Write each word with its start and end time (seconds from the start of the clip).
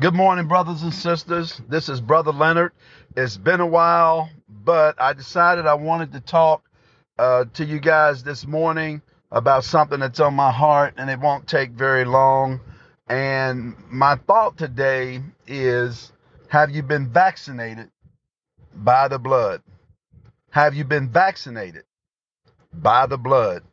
Good 0.00 0.14
morning, 0.14 0.46
brothers 0.46 0.84
and 0.84 0.94
sisters. 0.94 1.60
This 1.68 1.88
is 1.88 2.00
Brother 2.00 2.30
Leonard. 2.30 2.70
It's 3.16 3.36
been 3.36 3.58
a 3.58 3.66
while, 3.66 4.30
but 4.48 4.94
I 5.02 5.12
decided 5.12 5.66
I 5.66 5.74
wanted 5.74 6.12
to 6.12 6.20
talk 6.20 6.62
uh, 7.18 7.46
to 7.54 7.64
you 7.64 7.80
guys 7.80 8.22
this 8.22 8.46
morning 8.46 9.02
about 9.32 9.64
something 9.64 9.98
that's 9.98 10.20
on 10.20 10.34
my 10.34 10.52
heart, 10.52 10.94
and 10.98 11.10
it 11.10 11.18
won't 11.18 11.48
take 11.48 11.72
very 11.72 12.04
long. 12.04 12.60
And 13.08 13.74
my 13.90 14.14
thought 14.14 14.56
today 14.56 15.20
is 15.48 16.12
Have 16.46 16.70
you 16.70 16.84
been 16.84 17.08
vaccinated 17.08 17.90
by 18.72 19.08
the 19.08 19.18
blood? 19.18 19.64
Have 20.50 20.76
you 20.76 20.84
been 20.84 21.08
vaccinated 21.08 21.82
by 22.72 23.06
the 23.06 23.18
blood? 23.18 23.64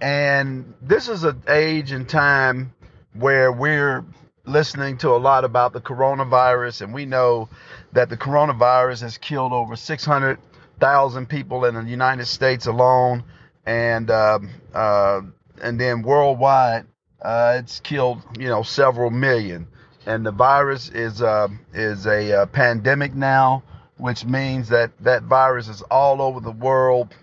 And 0.00 0.72
this 0.80 1.10
is 1.10 1.24
an 1.24 1.42
age 1.46 1.92
and 1.92 2.08
time 2.08 2.72
where 3.12 3.52
we're 3.52 4.06
listening 4.48 4.96
to 4.98 5.10
a 5.10 5.18
lot 5.18 5.44
about 5.44 5.72
the 5.72 5.80
coronavirus, 5.80 6.82
and 6.82 6.92
we 6.94 7.04
know 7.04 7.48
that 7.92 8.08
the 8.08 8.16
coronavirus 8.16 9.02
has 9.02 9.18
killed 9.18 9.52
over 9.52 9.76
600,000 9.76 11.28
people 11.28 11.64
in 11.66 11.74
the 11.74 11.82
United 11.84 12.26
States 12.26 12.66
alone, 12.66 13.22
and 13.66 14.10
um, 14.10 14.48
uh, 14.74 15.20
and 15.62 15.78
then 15.78 16.02
worldwide, 16.02 16.86
uh, 17.20 17.56
it's 17.58 17.80
killed 17.80 18.22
you 18.38 18.48
know 18.48 18.62
several 18.62 19.10
million. 19.10 19.66
And 20.06 20.24
the 20.24 20.32
virus 20.32 20.88
is 20.88 21.20
uh, 21.20 21.48
is 21.74 22.06
a 22.06 22.42
uh, 22.42 22.46
pandemic 22.46 23.14
now, 23.14 23.62
which 23.98 24.24
means 24.24 24.70
that 24.70 24.90
that 25.00 25.24
virus 25.24 25.68
is 25.68 25.82
all 25.82 26.22
over 26.22 26.40
the 26.40 26.52
world, 26.52 27.14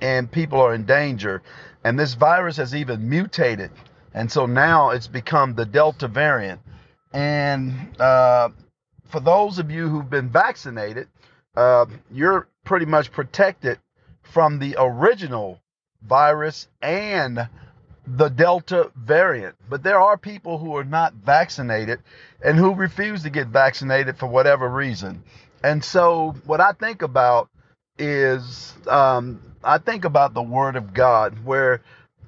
and 0.00 0.30
people 0.30 0.60
are 0.60 0.74
in 0.74 0.84
danger. 0.84 1.42
And 1.82 1.98
this 1.98 2.14
virus 2.14 2.56
has 2.58 2.74
even 2.74 3.08
mutated, 3.08 3.70
and 4.12 4.30
so 4.30 4.44
now 4.46 4.90
it's 4.90 5.06
become 5.06 5.54
the 5.54 5.66
Delta 5.66 6.08
variant 6.08 6.60
and 7.14 7.72
uh, 8.00 8.48
for 9.08 9.20
those 9.20 9.60
of 9.60 9.70
you 9.70 9.88
who've 9.88 10.10
been 10.10 10.28
vaccinated, 10.28 11.06
uh, 11.56 11.86
you're 12.10 12.48
pretty 12.64 12.86
much 12.86 13.12
protected 13.12 13.78
from 14.22 14.58
the 14.58 14.74
original 14.76 15.60
virus 16.02 16.66
and 16.82 17.48
the 18.06 18.28
Delta 18.28 18.90
variant. 18.96 19.54
But 19.70 19.84
there 19.84 20.00
are 20.00 20.18
people 20.18 20.58
who 20.58 20.76
are 20.76 20.84
not 20.84 21.14
vaccinated 21.14 22.00
and 22.44 22.58
who 22.58 22.74
refuse 22.74 23.22
to 23.22 23.30
get 23.30 23.46
vaccinated 23.46 24.16
for 24.18 24.26
whatever 24.26 24.68
reason. 24.68 25.22
And 25.62 25.82
so, 25.84 26.34
what 26.44 26.60
I 26.60 26.72
think 26.72 27.02
about 27.02 27.48
is 27.96 28.74
um, 28.88 29.40
I 29.62 29.78
think 29.78 30.04
about 30.04 30.34
the 30.34 30.42
Word 30.42 30.74
of 30.74 30.92
God, 30.92 31.44
where 31.44 31.80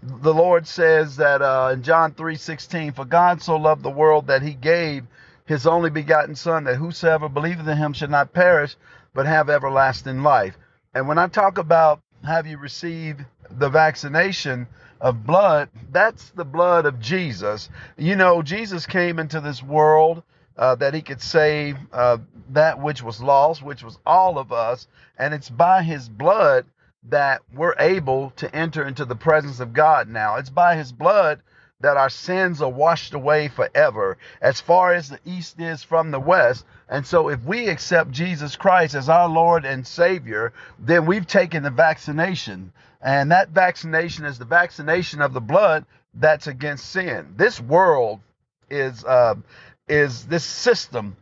the 0.07 0.33
Lord 0.35 0.69
says 0.69 1.17
that 1.17 1.43
uh, 1.43 1.71
in 1.73 1.83
John 1.83 2.13
3:16, 2.13 2.95
"For 2.95 3.05
God 3.05 3.43
so 3.43 3.57
loved 3.57 3.83
the 3.83 3.91
world 3.91 4.29
that 4.29 4.43
He 4.43 4.55
gave 4.55 5.05
His 5.45 5.67
only 5.67 5.91
begotten 5.91 6.37
Son, 6.37 6.65
that 6.65 6.77
whosoever 6.77 7.29
believeth 7.29 7.67
in 7.67 7.77
Him 7.77 7.93
should 7.93 8.11
not 8.11 8.33
perish, 8.33 8.77
but 9.15 9.27
have 9.27 9.51
everlasting 9.51 10.23
life." 10.23 10.57
And 10.95 11.09
when 11.09 11.19
I 11.19 11.27
talk 11.27 11.59
about 11.59 12.01
have 12.25 12.47
you 12.47 12.57
received 12.57 13.25
the 13.51 13.69
vaccination 13.69 14.69
of 15.01 15.27
blood, 15.27 15.69
that's 15.91 16.31
the 16.31 16.45
blood 16.45 16.87
of 16.87 17.01
Jesus. 17.01 17.69
You 17.97 18.17
know, 18.17 18.43
Jesus 18.43 18.87
came 18.87 19.19
into 19.19 19.41
this 19.41 19.63
world 19.63 20.23
uh, 20.57 20.77
that 20.77 20.95
He 20.95 21.03
could 21.03 21.21
save 21.21 21.77
uh, 21.93 22.19
that 22.51 22.81
which 22.81 23.03
was 23.03 23.21
lost, 23.21 23.61
which 23.61 23.83
was 23.83 23.99
all 24.07 24.39
of 24.39 24.53
us, 24.53 24.87
and 25.19 25.35
it's 25.35 25.51
by 25.51 25.83
His 25.83 26.09
blood 26.09 26.65
that 27.09 27.43
we're 27.55 27.75
able 27.79 28.31
to 28.37 28.55
enter 28.55 28.87
into 28.87 29.05
the 29.05 29.17
presence 29.17 29.61
of 29.61 29.73
God 29.73 30.09
now. 30.09 30.37
It's 30.37 30.51
by 30.51 30.77
his 30.77 30.93
blood 30.93 31.41
that 31.81 31.97
our 31.97 32.09
sins 32.09 32.63
are 32.63 32.71
washed 32.71 33.13
away 33.13 33.49
forever, 33.49 34.17
as 34.41 34.61
far 34.61 34.95
as 34.95 35.09
the 35.09 35.21
east 35.27 35.61
is 35.61 35.83
from 35.83 36.11
the 36.11 36.21
west. 36.21 36.65
And 36.89 37.07
so, 37.07 37.29
if 37.29 37.43
we 37.43 37.69
accept 37.69 38.11
Jesus 38.11 38.57
Christ 38.57 38.95
as 38.95 39.09
our 39.09 39.29
Lord 39.29 39.65
and 39.65 39.87
Savior, 39.87 40.53
then 40.79 41.07
we've 41.07 41.27
taken 41.27 41.63
the 41.63 41.71
vaccination. 41.71 42.73
And 43.03 43.31
that 43.31 43.51
vaccination 43.51 44.25
is 44.25 44.39
the 44.39 44.45
vaccination 44.45 45.21
of 45.21 45.33
the 45.33 45.41
blood 45.41 45.85
that's 46.15 46.47
against 46.47 46.91
sin. 46.91 47.35
This 47.37 47.61
world 47.61 48.21
is 48.71 49.05
uh, 49.05 49.35
is 49.87 50.27
this 50.27 50.45
system 50.45 51.17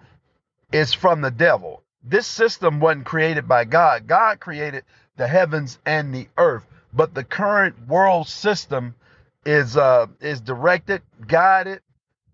is 0.73 0.95
from 0.95 1.21
the 1.21 1.31
devil. 1.31 1.83
This 2.03 2.27
system 2.27 2.81
wasn't 2.81 3.07
created 3.07 3.49
by 3.49 3.65
God. 3.65 4.07
God 4.07 4.39
created 4.39 4.85
the 5.17 5.27
heavens 5.27 5.79
and 5.87 6.15
the 6.15 6.29
earth. 6.39 6.67
But 6.93 7.15
the 7.15 7.25
current 7.25 7.89
world 7.89 8.29
system 8.29 8.95
is 9.45 9.77
uh, 9.77 10.07
is 10.21 10.41
directed, 10.41 11.03
guided, 11.27 11.81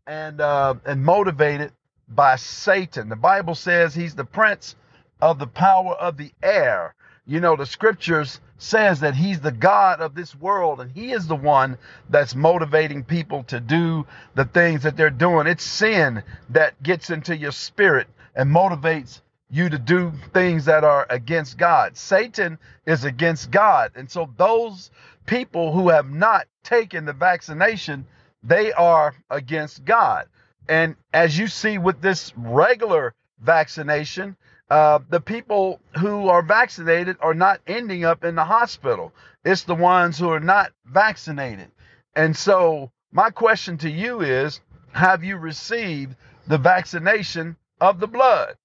and 0.06 0.41
uh, 0.41 0.74
and 0.84 1.04
motivated 1.04 1.72
by 2.08 2.36
Satan. 2.36 3.08
The 3.08 3.16
Bible 3.16 3.54
says 3.54 3.94
he's 3.94 4.14
the 4.14 4.24
prince 4.24 4.76
of 5.20 5.38
the 5.38 5.46
power 5.46 5.94
of 5.94 6.16
the 6.16 6.32
air. 6.42 6.94
You 7.26 7.41
know, 7.41 7.54
the 7.56 7.66
scriptures 7.66 8.41
says 8.58 9.00
that 9.00 9.14
he's 9.14 9.41
the 9.41 9.52
God 9.52 10.00
of 10.00 10.14
this 10.14 10.34
world 10.34 10.80
and 10.80 10.91
he 10.91 11.12
is 11.12 11.26
the 11.26 11.36
one 11.36 11.78
that's 12.08 12.34
motivating 12.34 13.04
people 13.04 13.44
to 13.44 13.60
do 13.60 14.06
the 14.34 14.44
things 14.44 14.82
that 14.82 14.97
they're 14.97 15.10
doing. 15.10 15.47
It's 15.47 15.64
sin 15.64 16.22
that 16.50 16.82
gets 16.82 17.10
into 17.10 17.36
your 17.36 17.52
spirit 17.52 18.08
and 18.34 18.50
motivates 18.50 19.20
you 19.50 19.68
to 19.68 19.78
do 19.78 20.12
things 20.32 20.64
that 20.66 20.84
are 20.84 21.06
against 21.10 21.58
God. 21.58 21.96
Satan 21.96 22.58
is 22.86 23.04
against 23.04 23.50
God. 23.50 23.92
And 23.96 24.10
so 24.10 24.30
those 24.36 24.90
people 25.26 25.72
who 25.72 25.88
have 25.88 26.10
not 26.10 26.46
taken 26.62 27.04
the 27.04 27.12
vaccination, 27.12 28.06
they 28.42 28.72
are 28.72 29.14
against 29.28 29.84
God. 29.84 30.26
And 30.68 30.94
as 31.12 31.36
you 31.36 31.48
see 31.48 31.78
with 31.78 32.00
this 32.00 32.32
regular 32.36 33.14
vaccination, 33.40 34.36
uh, 34.70 35.00
the 35.08 35.20
people 35.20 35.80
who 35.98 36.28
are 36.28 36.42
vaccinated 36.42 37.16
are 37.20 37.34
not 37.34 37.60
ending 37.66 38.04
up 38.04 38.24
in 38.24 38.36
the 38.36 38.44
hospital. 38.44 39.12
It's 39.44 39.64
the 39.64 39.74
ones 39.74 40.18
who 40.18 40.28
are 40.30 40.40
not 40.40 40.72
vaccinated. 40.86 41.72
And 42.14 42.36
so, 42.36 42.92
my 43.10 43.30
question 43.30 43.78
to 43.78 43.90
you 43.90 44.20
is 44.20 44.60
Have 44.92 45.24
you 45.24 45.38
received 45.38 46.14
the 46.46 46.58
vaccination 46.58 47.56
of 47.80 47.98
the 47.98 48.06
blood? 48.06 48.56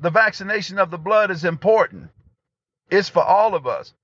The 0.00 0.10
vaccination 0.10 0.78
of 0.78 0.90
the 0.90 0.98
blood 0.98 1.30
is 1.30 1.44
important. 1.44 2.10
It's 2.90 3.08
for 3.08 3.22
all 3.22 3.54
of 3.54 3.66
us. 3.66 3.94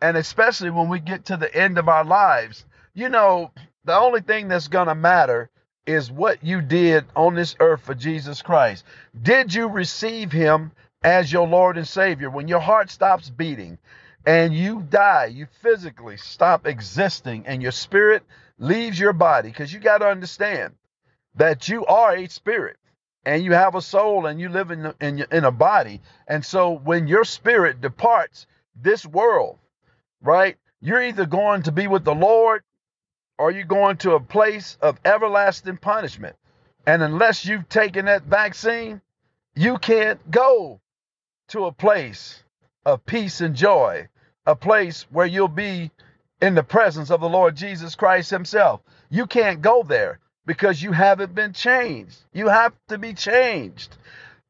And 0.00 0.16
especially 0.16 0.70
when 0.70 0.88
we 0.88 0.98
get 0.98 1.26
to 1.26 1.36
the 1.36 1.54
end 1.54 1.78
of 1.78 1.88
our 1.88 2.04
lives, 2.04 2.64
you 2.94 3.08
know, 3.08 3.50
the 3.84 3.94
only 3.94 4.20
thing 4.20 4.48
that's 4.48 4.68
going 4.68 4.88
to 4.88 4.94
matter 4.94 5.50
is 5.86 6.10
what 6.10 6.44
you 6.44 6.60
did 6.60 7.04
on 7.14 7.34
this 7.34 7.56
earth 7.60 7.82
for 7.82 7.94
Jesus 7.94 8.42
Christ. 8.42 8.84
Did 9.20 9.52
you 9.52 9.68
receive 9.68 10.32
him 10.32 10.72
as 11.02 11.32
your 11.32 11.46
Lord 11.46 11.76
and 11.76 11.86
Savior? 11.86 12.30
When 12.30 12.48
your 12.48 12.60
heart 12.60 12.90
stops 12.90 13.30
beating 13.30 13.78
and 14.24 14.54
you 14.54 14.86
die, 14.88 15.26
you 15.26 15.46
physically 15.60 16.16
stop 16.16 16.66
existing 16.66 17.44
and 17.46 17.62
your 17.62 17.72
spirit 17.72 18.22
leaves 18.58 18.98
your 18.98 19.12
body, 19.12 19.48
because 19.48 19.72
you 19.72 19.80
got 19.80 19.98
to 19.98 20.06
understand 20.06 20.74
that 21.34 21.68
you 21.68 21.84
are 21.86 22.14
a 22.14 22.28
spirit 22.28 22.76
and 23.24 23.44
you 23.44 23.52
have 23.52 23.74
a 23.74 23.82
soul 23.82 24.26
and 24.26 24.40
you 24.40 24.48
live 24.48 24.70
in 24.70 24.92
in, 25.00 25.24
in 25.30 25.44
a 25.44 25.50
body. 25.50 26.00
And 26.26 26.44
so 26.44 26.72
when 26.72 27.06
your 27.06 27.24
spirit 27.24 27.80
departs 27.80 28.46
this 28.80 29.04
world 29.06 29.58
right 30.22 30.56
you're 30.80 31.02
either 31.02 31.26
going 31.26 31.62
to 31.62 31.72
be 31.72 31.86
with 31.86 32.04
the 32.04 32.14
lord 32.14 32.62
or 33.38 33.50
you're 33.50 33.64
going 33.64 33.96
to 33.98 34.12
a 34.14 34.20
place 34.20 34.78
of 34.80 34.98
everlasting 35.04 35.76
punishment. 35.76 36.36
And 36.86 37.02
unless 37.02 37.44
you've 37.44 37.68
taken 37.68 38.06
that 38.06 38.24
vaccine 38.24 39.00
you 39.54 39.78
can't 39.78 40.30
go 40.30 40.80
to 41.48 41.66
a 41.66 41.72
place 41.72 42.42
of 42.86 43.04
peace 43.04 43.40
and 43.40 43.54
joy 43.54 44.08
a 44.46 44.56
place 44.56 45.06
where 45.10 45.26
you'll 45.26 45.48
be 45.48 45.90
in 46.40 46.54
the 46.54 46.62
presence 46.62 47.10
of 47.10 47.20
the 47.20 47.28
lord 47.28 47.56
jesus 47.56 47.94
christ 47.94 48.30
himself. 48.30 48.80
You 49.10 49.26
can't 49.26 49.60
go 49.60 49.82
there 49.82 50.18
because 50.46 50.82
you 50.82 50.92
haven't 50.92 51.34
been 51.34 51.52
changed. 51.52 52.18
You 52.32 52.48
have 52.48 52.72
to 52.88 52.98
be 52.98 53.14
changed. 53.14 53.96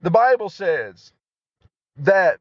The 0.00 0.11
Bible 0.11 0.49
says 0.49 1.12
that 1.99 2.38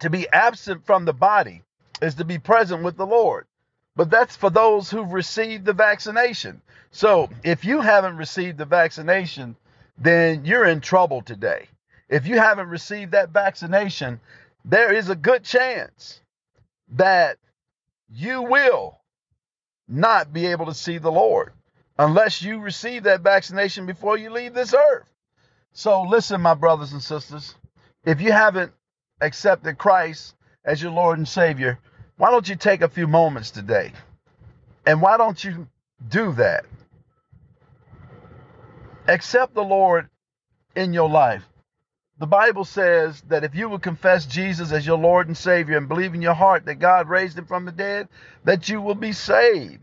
to 0.00 0.10
be 0.10 0.28
absent 0.28 0.84
from 0.84 1.04
the 1.04 1.12
body 1.12 1.62
is 2.02 2.16
to 2.16 2.24
be 2.24 2.38
present 2.38 2.82
with 2.82 2.96
the 2.96 3.06
Lord. 3.06 3.46
But 3.94 4.10
that's 4.10 4.36
for 4.36 4.50
those 4.50 4.90
who've 4.90 5.12
received 5.12 5.64
the 5.64 5.72
vaccination. 5.72 6.60
So 6.90 7.30
if 7.42 7.64
you 7.64 7.80
haven't 7.80 8.16
received 8.16 8.58
the 8.58 8.66
vaccination, 8.66 9.56
then 9.98 10.44
you're 10.44 10.66
in 10.66 10.80
trouble 10.80 11.22
today. 11.22 11.68
If 12.08 12.26
you 12.26 12.38
haven't 12.38 12.68
received 12.68 13.12
that 13.12 13.30
vaccination, 13.30 14.20
there 14.64 14.92
is 14.92 15.08
a 15.08 15.16
good 15.16 15.44
chance 15.44 16.20
that 16.92 17.38
you 18.08 18.42
will 18.42 19.00
not 19.88 20.32
be 20.32 20.46
able 20.46 20.66
to 20.66 20.74
see 20.74 20.98
the 20.98 21.12
Lord 21.12 21.52
unless 21.98 22.42
you 22.42 22.60
receive 22.60 23.04
that 23.04 23.20
vaccination 23.20 23.86
before 23.86 24.16
you 24.16 24.30
leave 24.30 24.54
this 24.54 24.74
earth. 24.74 25.08
So, 25.72 26.02
listen, 26.02 26.40
my 26.40 26.54
brothers 26.54 26.92
and 26.92 27.02
sisters, 27.02 27.54
if 28.04 28.20
you 28.20 28.32
haven't 28.32 28.72
accepted 29.20 29.78
Christ 29.78 30.34
as 30.64 30.82
your 30.82 30.92
Lord 30.92 31.18
and 31.18 31.28
Savior, 31.28 31.78
why 32.16 32.30
don't 32.30 32.48
you 32.48 32.56
take 32.56 32.82
a 32.82 32.88
few 32.88 33.06
moments 33.06 33.50
today? 33.50 33.92
And 34.86 35.02
why 35.02 35.16
don't 35.16 35.42
you 35.42 35.68
do 36.08 36.32
that? 36.32 36.64
Accept 39.06 39.54
the 39.54 39.62
Lord 39.62 40.08
in 40.74 40.92
your 40.92 41.08
life. 41.08 41.44
The 42.18 42.26
Bible 42.26 42.64
says 42.64 43.20
that 43.28 43.44
if 43.44 43.54
you 43.54 43.68
will 43.68 43.78
confess 43.78 44.24
Jesus 44.24 44.72
as 44.72 44.86
your 44.86 44.96
Lord 44.96 45.26
and 45.26 45.36
Savior 45.36 45.76
and 45.76 45.88
believe 45.88 46.14
in 46.14 46.22
your 46.22 46.34
heart 46.34 46.64
that 46.64 46.76
God 46.76 47.08
raised 47.08 47.36
him 47.36 47.44
from 47.44 47.66
the 47.66 47.72
dead, 47.72 48.08
that 48.44 48.68
you 48.68 48.80
will 48.80 48.94
be 48.94 49.12
saved. 49.12 49.82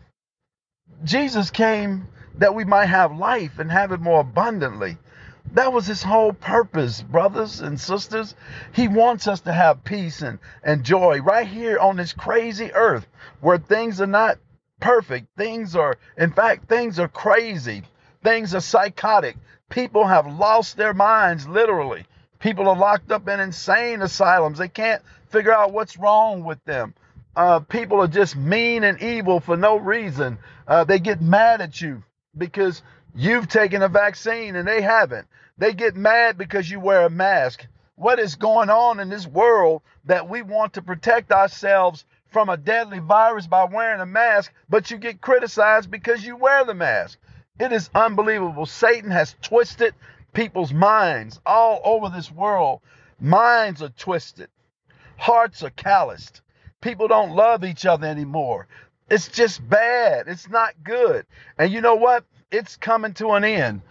Jesus 1.04 1.50
came 1.52 2.08
that 2.38 2.56
we 2.56 2.66
might 2.66 2.88
have 2.88 3.18
life 3.18 3.60
and 3.60 3.72
have 3.72 3.92
it 3.92 4.00
more 4.00 4.22
abundantly. 4.22 4.98
That 5.54 5.74
was 5.74 5.86
his 5.86 6.02
whole 6.02 6.34
purpose, 6.34 7.02
brothers 7.02 7.60
and 7.62 7.80
sisters. 7.80 8.36
He 8.72 8.88
wants 8.88 9.28
us 9.28 9.42
to 9.42 9.54
have 9.54 9.84
peace 9.84 10.22
and, 10.22 10.40
and 10.64 10.84
joy 10.84 11.22
right 11.22 11.48
here 11.48 11.78
on 11.78 11.98
this 11.98 12.14
crazy 12.14 12.72
earth 12.74 13.06
where 13.42 13.58
things 13.58 14.02
are 14.02 14.08
not 14.08 14.40
perfect. 14.80 15.28
Things 15.38 15.76
are, 15.76 15.98
in 16.18 16.32
fact, 16.32 16.68
things 16.68 17.00
are 17.00 17.08
crazy. 17.08 17.84
Things 18.24 18.56
are 18.56 18.62
psychotic. 18.62 19.38
People 19.70 20.08
have 20.08 20.26
lost 20.26 20.78
their 20.78 20.94
minds, 20.94 21.48
literally. 21.48 22.06
People 22.40 22.68
are 22.68 22.76
locked 22.76 23.12
up 23.12 23.28
in 23.28 23.40
insane 23.40 24.02
asylums. 24.02 24.58
They 24.58 24.68
can't 24.70 25.02
figure 25.30 25.54
out 25.54 25.74
what's 25.74 25.98
wrong 25.98 26.44
with 26.44 26.64
them. 26.66 26.94
Uh, 27.36 27.60
people 27.60 28.00
are 28.00 28.08
just 28.08 28.36
mean 28.36 28.84
and 28.84 29.02
evil 29.02 29.40
for 29.40 29.58
no 29.58 29.78
reason. 29.78 30.38
Uh, 30.68 30.84
they 30.84 31.00
get 31.00 31.22
mad 31.22 31.62
at 31.62 31.82
you 31.82 32.04
because 32.38 32.84
you've 33.16 33.48
taken 33.48 33.82
a 33.82 33.88
vaccine 33.88 34.56
and 34.56 34.68
they 34.68 34.82
haven't. 34.82 35.28
They 35.58 35.74
get 35.74 35.96
mad 35.96 36.38
because 36.38 36.70
you 36.70 36.80
wear 36.80 37.06
a 37.06 37.10
mask. 37.10 37.66
What 37.96 38.20
is 38.20 38.36
going 38.36 38.70
on 38.70 39.00
in 39.00 39.10
this 39.10 39.26
world 39.28 39.82
that 40.06 40.30
we 40.30 40.42
want 40.42 40.74
to 40.74 40.82
protect 40.82 41.32
ourselves 41.32 42.06
from 42.28 42.50
a 42.50 42.58
deadly 42.58 43.00
virus 43.00 43.48
by 43.48 43.66
wearing 43.66 44.02
a 44.02 44.06
mask, 44.06 44.52
but 44.70 44.92
you 44.92 44.98
get 44.98 45.22
criticized 45.22 45.90
because 45.90 46.24
you 46.26 46.36
wear 46.36 46.66
the 46.66 46.74
mask? 46.74 47.20
It 47.60 47.72
is 47.72 47.90
unbelievable. 47.94 48.66
Satan 48.66 49.12
has 49.12 49.36
twisted 49.42 49.94
people's 50.34 50.74
minds 50.74 51.40
all 51.46 51.82
over 51.84 52.10
this 52.10 52.32
world. 52.32 52.82
Minds 53.20 53.82
are 53.82 53.90
twisted, 53.90 54.50
hearts 55.18 55.64
are 55.64 55.70
calloused. 55.72 56.42
People 56.84 57.08
don't 57.08 57.34
love 57.34 57.64
each 57.64 57.86
other 57.86 58.08
anymore. 58.08 58.68
It's 59.10 59.30
just 59.30 59.68
bad. 59.68 60.28
It's 60.28 60.50
not 60.50 60.74
good. 60.84 61.26
And 61.58 61.72
you 61.72 61.80
know 61.80 61.96
what? 61.96 62.26
It's 62.52 62.76
coming 62.76 63.14
to 63.14 63.32
an 63.32 63.46
end. 63.46 63.82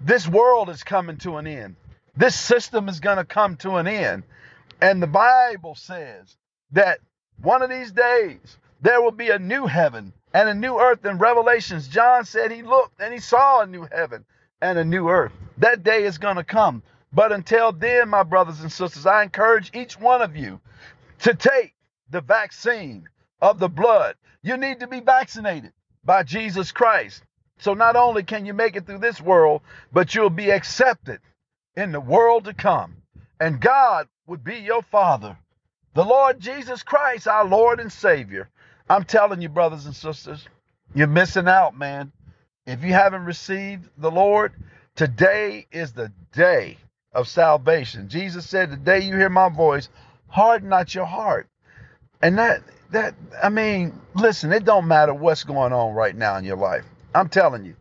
This 0.00 0.26
world 0.26 0.70
is 0.70 0.82
coming 0.82 1.18
to 1.18 1.36
an 1.36 1.46
end. 1.46 1.76
This 2.16 2.34
system 2.34 2.88
is 2.88 3.00
going 3.00 3.18
to 3.18 3.24
come 3.24 3.56
to 3.58 3.76
an 3.76 3.86
end. 3.86 4.22
And 4.80 5.02
the 5.02 5.06
Bible 5.06 5.74
says 5.74 6.36
that 6.72 7.00
one 7.42 7.60
of 7.60 7.68
these 7.68 7.92
days 7.92 8.56
there 8.80 9.02
will 9.02 9.12
be 9.12 9.28
a 9.28 9.38
new 9.38 9.66
heaven 9.66 10.14
and 10.32 10.48
a 10.48 10.54
new 10.54 10.78
earth. 10.78 11.04
In 11.04 11.18
Revelations, 11.18 11.86
John 11.86 12.24
said 12.24 12.50
he 12.50 12.62
looked 12.62 12.98
and 12.98 13.12
he 13.12 13.20
saw 13.20 13.60
a 13.60 13.66
new 13.66 13.86
heaven 13.92 14.24
and 14.62 14.78
a 14.78 14.84
new 14.86 15.10
earth. 15.10 15.32
That 15.58 15.82
day 15.82 16.04
is 16.04 16.16
going 16.16 16.36
to 16.36 16.44
come. 16.44 16.82
But 17.12 17.30
until 17.30 17.72
then, 17.72 18.08
my 18.08 18.22
brothers 18.22 18.62
and 18.62 18.72
sisters, 18.72 19.04
I 19.04 19.22
encourage 19.22 19.70
each 19.74 20.00
one 20.00 20.22
of 20.22 20.34
you 20.34 20.60
to 21.20 21.34
take 21.34 21.74
the 22.10 22.20
vaccine 22.20 23.08
of 23.40 23.58
the 23.58 23.68
blood. 23.68 24.16
You 24.42 24.56
need 24.56 24.80
to 24.80 24.86
be 24.86 25.00
vaccinated 25.00 25.72
by 26.04 26.22
Jesus 26.22 26.72
Christ. 26.72 27.22
So 27.58 27.74
not 27.74 27.96
only 27.96 28.22
can 28.22 28.46
you 28.46 28.54
make 28.54 28.76
it 28.76 28.86
through 28.86 28.98
this 28.98 29.20
world, 29.20 29.62
but 29.92 30.14
you'll 30.14 30.30
be 30.30 30.50
accepted 30.50 31.20
in 31.76 31.92
the 31.92 32.00
world 32.00 32.44
to 32.44 32.54
come. 32.54 32.96
And 33.40 33.60
God 33.60 34.08
would 34.26 34.44
be 34.44 34.56
your 34.56 34.82
Father. 34.82 35.36
The 35.94 36.04
Lord 36.04 36.40
Jesus 36.40 36.82
Christ, 36.82 37.26
our 37.26 37.44
Lord 37.44 37.80
and 37.80 37.92
Savior. 37.92 38.48
I'm 38.88 39.04
telling 39.04 39.42
you, 39.42 39.48
brothers 39.48 39.86
and 39.86 39.94
sisters, 39.94 40.46
you're 40.94 41.06
missing 41.06 41.48
out, 41.48 41.76
man. 41.76 42.12
If 42.66 42.84
you 42.84 42.92
haven't 42.92 43.24
received 43.24 43.88
the 43.96 44.10
Lord, 44.10 44.52
today 44.94 45.66
is 45.72 45.92
the 45.92 46.12
day 46.32 46.78
of 47.12 47.28
salvation. 47.28 48.08
Jesus 48.08 48.48
said, 48.48 48.70
The 48.70 48.76
day 48.76 49.00
you 49.00 49.16
hear 49.16 49.28
my 49.28 49.48
voice, 49.48 49.88
harden 50.28 50.68
not 50.68 50.94
your 50.94 51.06
heart. 51.06 51.48
And 52.22 52.38
that 52.38 52.62
that 52.90 53.14
I 53.42 53.48
mean, 53.48 53.98
listen, 54.14 54.52
it 54.52 54.64
don't 54.64 54.88
matter 54.88 55.14
what's 55.14 55.44
going 55.44 55.72
on 55.72 55.94
right 55.94 56.16
now 56.16 56.36
in 56.36 56.44
your 56.44 56.56
life. 56.56 56.84
I'm 57.14 57.28
telling 57.28 57.64
you. 57.64 57.76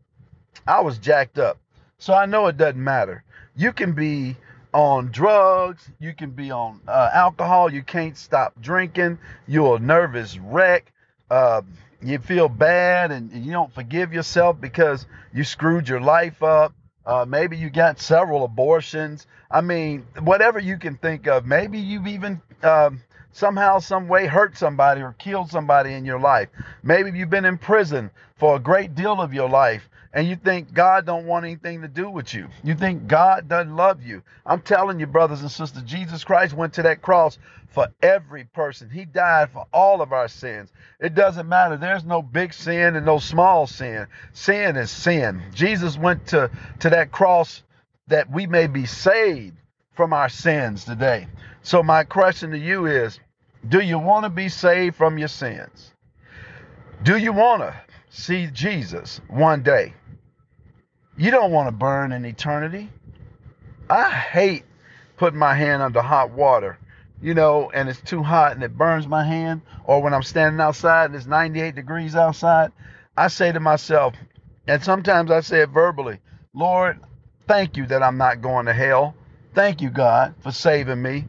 I 0.68 0.81
was 0.81 0.98
jacked 0.98 1.39
up. 1.39 1.57
So 1.98 2.13
I 2.13 2.25
know 2.25 2.48
it 2.48 2.57
doesn't 2.57 2.84
matter. 2.84 3.24
You 3.56 3.72
can 3.72 3.94
be 3.94 4.36
on 4.74 5.12
drugs, 5.12 5.89
you 6.00 6.13
can 6.13 6.31
be 6.31 6.51
on 6.51 6.81
uh, 6.88 7.10
alcohol, 7.13 7.72
you 7.72 7.81
can't 7.81 8.18
stop 8.18 8.54
drinking, 8.62 9.18
you're 9.48 9.78
a 9.78 9.80
nervous 9.80 10.38
wreck. 10.38 10.92
Uh, 11.31 11.62
you 12.01 12.19
feel 12.19 12.48
bad 12.48 13.12
and 13.12 13.31
you 13.31 13.51
don't 13.51 13.74
forgive 13.74 14.13
yourself 14.13 14.62
because 14.62 15.07
you 15.33 15.44
screwed 15.44 15.90
your 15.90 16.00
life 16.00 16.44
up. 16.44 16.74
Uh, 17.06 17.25
maybe 17.28 17.57
you 17.57 17.69
got 17.69 18.00
several 18.00 18.44
abortions. 18.44 19.25
I 19.50 19.62
mean, 19.62 20.06
whatever 20.19 20.60
you 20.60 20.78
can 20.78 20.98
think 20.98 21.25
of. 21.28 21.45
Maybe 21.45 21.80
you've 21.80 22.07
even 22.07 22.42
um, 22.62 23.01
somehow, 23.38 23.78
some 23.80 24.07
way 24.07 24.25
hurt 24.25 24.57
somebody 24.57 25.01
or 25.01 25.13
killed 25.19 25.50
somebody 25.50 25.94
in 25.94 26.06
your 26.06 26.19
life. 26.19 26.50
Maybe 26.84 27.12
you've 27.18 27.30
been 27.30 27.45
in 27.45 27.57
prison 27.57 28.10
for 28.36 28.56
a 28.56 28.60
great 28.60 28.95
deal 28.95 29.22
of 29.22 29.34
your 29.34 29.50
life 29.50 29.88
and 30.13 30.28
you 30.28 30.36
think 30.36 30.74
God 30.74 31.06
don't 31.06 31.28
want 31.28 31.45
anything 31.45 31.81
to 31.81 31.88
do 31.88 32.10
with 32.10 32.34
you. 32.34 32.48
You 32.63 32.74
think 32.74 33.06
God 33.06 33.48
doesn't 33.48 33.75
love 33.75 34.01
you. 34.01 34.24
I'm 34.45 34.62
telling 34.62 35.00
you, 35.00 35.06
brothers 35.06 35.42
and 35.42 35.51
sisters, 35.51 35.84
Jesus 35.84 36.24
Christ 36.24 36.56
went 36.56 36.74
to 36.74 36.81
that 36.84 37.04
cross 37.04 37.38
for 37.69 37.88
every 38.01 38.45
person. 38.45 38.89
He 38.89 39.06
died 39.06 39.51
for 39.51 39.68
all 39.72 40.01
of 40.01 40.13
our 40.13 40.28
sins. 40.28 40.72
It 41.00 41.13
doesn't 41.13 41.48
matter. 41.48 41.78
There's 41.78 42.06
no 42.06 42.24
big 42.24 42.54
sin 42.54 42.95
and 42.95 43.06
no 43.06 43.19
small 43.19 43.68
sin. 43.68 44.07
Sin 44.33 44.75
is 44.78 44.90
sin. 44.90 45.44
Jesus 45.54 45.95
went 45.95 46.25
to, 46.28 46.50
to 46.80 46.90
that 46.90 47.12
cross 47.12 47.62
that 48.07 48.31
we 48.31 48.48
may 48.48 48.66
be 48.66 48.88
saved 48.88 49.57
from 49.94 50.13
our 50.13 50.30
sins 50.30 50.86
today. 50.86 51.28
So 51.62 51.83
my 51.83 52.04
question 52.06 52.51
to 52.51 52.57
you 52.57 52.86
is, 52.86 53.19
do 53.68 53.80
you 53.80 54.00
want 54.00 54.25
to 54.25 54.30
be 54.30 54.50
saved 54.50 54.96
from 54.96 55.18
your 55.18 55.28
sins? 55.28 55.92
Do 57.04 57.18
you 57.18 57.34
want 57.34 57.62
to 57.62 57.74
see 58.18 58.48
Jesus 58.48 59.22
one 59.28 59.64
day. 59.64 59.94
You 61.18 61.31
don't 61.31 61.52
want 61.52 61.68
to 61.68 61.72
burn 61.72 62.12
in 62.12 62.25
eternity. 62.25 62.90
I 63.90 64.10
hate 64.10 64.64
putting 65.18 65.40
my 65.40 65.54
hand 65.54 65.81
under 65.81 66.02
hot 66.02 66.31
water, 66.31 66.78
you 67.22 67.34
know, 67.34 67.72
and 67.74 67.90
it's 67.90 68.02
too 68.02 68.24
hot 68.24 68.54
and 68.54 68.64
it 68.64 68.78
burns 68.78 69.08
my 69.08 69.24
hand, 69.24 69.62
or 69.86 70.02
when 70.02 70.14
I'm 70.14 70.24
standing 70.24 70.60
outside 70.60 71.06
and 71.06 71.16
it's 71.16 71.25
98 71.25 71.75
degrees 71.75 72.16
outside, 72.16 72.72
I 73.16 73.30
say 73.30 73.52
to 73.52 73.60
myself, 73.60 74.14
and 74.68 74.84
sometimes 74.84 75.31
I 75.31 75.42
say 75.42 75.62
it 75.62 75.69
verbally, 75.69 76.19
Lord, 76.54 77.00
thank 77.48 77.78
you 77.78 77.86
that 77.88 78.04
I'm 78.04 78.18
not 78.18 78.42
going 78.42 78.66
to 78.66 78.74
hell. 78.74 79.16
Thank 79.54 79.81
you, 79.81 79.90
God, 79.90 80.36
for 80.42 80.52
saving 80.52 81.02
me. 81.02 81.28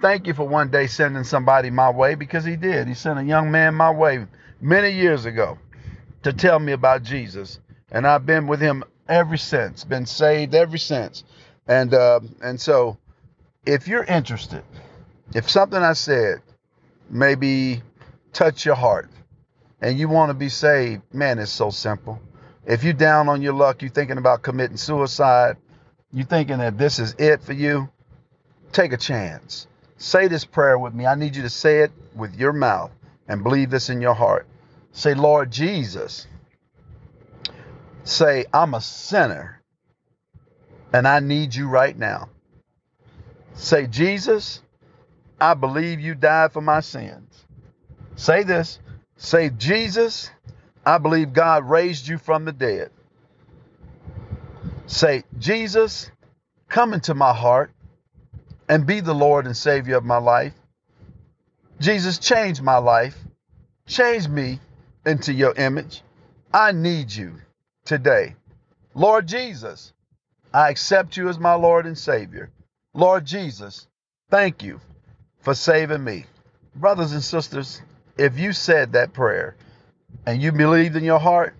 Thank 0.00 0.28
you 0.28 0.34
for 0.34 0.46
one 0.46 0.70
day 0.70 0.86
sending 0.86 1.24
somebody 1.24 1.70
my 1.70 1.90
way 1.90 2.14
because 2.14 2.44
he 2.44 2.54
did. 2.54 2.86
He 2.86 2.94
sent 2.94 3.18
a 3.18 3.24
young 3.24 3.50
man 3.50 3.74
my 3.74 3.90
way 3.90 4.26
many 4.60 4.90
years 4.90 5.24
ago 5.24 5.58
to 6.22 6.32
tell 6.32 6.60
me 6.60 6.72
about 6.72 7.02
Jesus, 7.02 7.58
and 7.90 8.06
I've 8.06 8.24
been 8.24 8.46
with 8.46 8.60
him 8.60 8.84
ever 9.08 9.36
since. 9.36 9.82
Been 9.82 10.06
saved 10.06 10.54
ever 10.54 10.78
since, 10.78 11.24
and 11.66 11.92
uh, 11.92 12.20
and 12.40 12.60
so 12.60 12.96
if 13.66 13.88
you're 13.88 14.04
interested, 14.04 14.62
if 15.34 15.50
something 15.50 15.82
I 15.82 15.94
said 15.94 16.42
maybe 17.10 17.82
touch 18.32 18.64
your 18.64 18.76
heart, 18.76 19.10
and 19.80 19.98
you 19.98 20.08
want 20.08 20.30
to 20.30 20.34
be 20.34 20.48
saved, 20.48 21.02
man, 21.12 21.40
it's 21.40 21.50
so 21.50 21.70
simple. 21.70 22.20
If 22.64 22.84
you're 22.84 22.92
down 22.92 23.28
on 23.28 23.42
your 23.42 23.54
luck, 23.54 23.82
you're 23.82 23.90
thinking 23.90 24.18
about 24.18 24.42
committing 24.42 24.76
suicide, 24.76 25.56
you're 26.12 26.26
thinking 26.26 26.58
that 26.58 26.78
this 26.78 27.00
is 27.00 27.16
it 27.18 27.42
for 27.42 27.52
you, 27.52 27.88
take 28.70 28.92
a 28.92 28.96
chance. 28.96 29.66
Say 29.98 30.28
this 30.28 30.44
prayer 30.44 30.78
with 30.78 30.94
me. 30.94 31.06
I 31.06 31.16
need 31.16 31.34
you 31.34 31.42
to 31.42 31.50
say 31.50 31.80
it 31.80 31.92
with 32.14 32.36
your 32.36 32.52
mouth 32.52 32.92
and 33.26 33.42
believe 33.42 33.68
this 33.70 33.90
in 33.90 34.00
your 34.00 34.14
heart. 34.14 34.46
Say, 34.92 35.14
Lord 35.14 35.50
Jesus. 35.50 36.26
Say, 38.04 38.46
I'm 38.54 38.74
a 38.74 38.80
sinner 38.80 39.60
and 40.92 41.06
I 41.06 41.20
need 41.20 41.54
you 41.54 41.68
right 41.68 41.96
now. 41.96 42.30
Say, 43.54 43.88
Jesus, 43.88 44.62
I 45.40 45.54
believe 45.54 46.00
you 46.00 46.14
died 46.14 46.52
for 46.52 46.62
my 46.62 46.80
sins. 46.80 47.44
Say 48.14 48.44
this. 48.44 48.78
Say, 49.16 49.50
Jesus, 49.50 50.30
I 50.86 50.98
believe 50.98 51.32
God 51.32 51.68
raised 51.68 52.06
you 52.06 52.18
from 52.18 52.44
the 52.44 52.52
dead. 52.52 52.90
Say, 54.86 55.24
Jesus, 55.38 56.10
come 56.68 56.94
into 56.94 57.14
my 57.14 57.34
heart 57.34 57.72
and 58.68 58.86
be 58.86 59.00
the 59.00 59.14
Lord 59.14 59.46
and 59.46 59.56
Savior 59.56 59.96
of 59.96 60.04
my 60.04 60.18
life. 60.18 60.54
Jesus, 61.80 62.18
change 62.18 62.60
my 62.60 62.78
life. 62.78 63.16
Change 63.86 64.28
me 64.28 64.60
into 65.06 65.32
your 65.32 65.54
image. 65.54 66.02
I 66.52 66.72
need 66.72 67.12
you 67.12 67.34
today. 67.84 68.34
Lord 68.94 69.26
Jesus, 69.26 69.92
I 70.52 70.70
accept 70.70 71.16
you 71.16 71.28
as 71.28 71.38
my 71.38 71.54
Lord 71.54 71.86
and 71.86 71.96
Savior. 71.96 72.50
Lord 72.94 73.24
Jesus, 73.24 73.86
thank 74.30 74.62
you 74.62 74.80
for 75.40 75.54
saving 75.54 76.02
me. 76.02 76.26
Brothers 76.74 77.12
and 77.12 77.22
sisters, 77.22 77.80
if 78.16 78.38
you 78.38 78.52
said 78.52 78.92
that 78.92 79.12
prayer 79.12 79.56
and 80.26 80.42
you 80.42 80.52
believed 80.52 80.96
in 80.96 81.04
your 81.04 81.20
heart, 81.20 81.54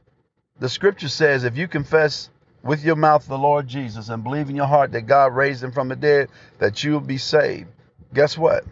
the 0.58 0.68
scripture 0.68 1.08
says 1.08 1.44
if 1.44 1.56
you 1.56 1.68
confess 1.68 2.28
with 2.68 2.84
your 2.84 2.96
mouth 2.96 3.26
the 3.26 3.38
Lord 3.38 3.66
Jesus 3.66 4.10
and 4.10 4.22
believe 4.22 4.50
in 4.50 4.54
your 4.54 4.66
heart 4.66 4.92
that 4.92 5.06
God 5.06 5.34
raised 5.34 5.64
him 5.64 5.72
from 5.72 5.88
the 5.88 5.96
dead, 5.96 6.28
that 6.58 6.84
you 6.84 6.92
will 6.92 7.00
be 7.00 7.16
saved. 7.16 7.66
Guess 8.12 8.36
what? 8.36 8.62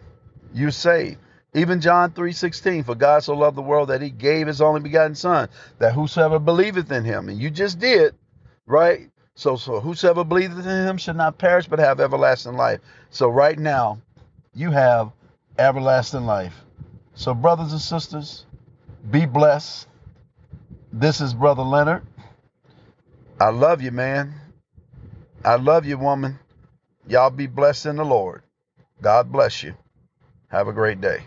You're 0.53 0.69
saved. 0.69 1.17
Even 1.55 1.81
John 1.81 2.11
3:16, 2.11 2.83
for 2.85 2.93
God 2.93 3.23
so 3.23 3.33
loved 3.33 3.57
the 3.57 3.63
world 3.63 3.89
that 3.89 4.03
he 4.03 4.11
gave 4.11 4.45
his 4.45 4.61
only 4.61 4.81
begotten 4.81 5.15
son, 5.15 5.49
that 5.79 5.93
whosoever 5.93 6.37
believeth 6.37 6.91
in 6.91 7.05
him, 7.05 7.27
and 7.27 7.39
you 7.39 7.49
just 7.49 7.79
did, 7.79 8.13
right? 8.67 9.09
So 9.33 9.55
so 9.55 9.79
whosoever 9.79 10.23
believeth 10.23 10.59
in 10.59 10.87
him 10.87 10.97
should 10.97 11.15
not 11.15 11.39
perish 11.39 11.67
but 11.67 11.79
have 11.79 11.99
everlasting 11.99 12.53
life. 12.53 12.81
So 13.09 13.29
right 13.29 13.57
now, 13.57 13.97
you 14.53 14.69
have 14.69 15.11
everlasting 15.57 16.27
life. 16.27 16.53
So 17.15 17.33
brothers 17.33 17.71
and 17.71 17.81
sisters, 17.81 18.45
be 19.09 19.25
blessed. 19.25 19.87
This 20.93 21.19
is 21.19 21.33
Brother 21.33 21.63
Leonard. 21.63 22.03
I 23.39 23.49
love 23.49 23.83
you, 23.83 23.91
man. 23.91 24.33
I 25.45 25.57
love 25.57 25.85
you, 25.85 25.97
woman. 25.99 26.39
Y'all 27.07 27.29
be 27.29 27.47
blessed 27.47 27.85
in 27.85 27.97
the 27.97 28.05
Lord. 28.05 28.43
God 29.01 29.31
bless 29.31 29.63
you. 29.63 29.75
Have 30.49 30.67
a 30.67 30.73
great 30.73 31.01
day. 31.01 31.23